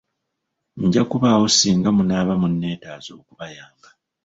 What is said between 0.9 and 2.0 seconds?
kubaawo singa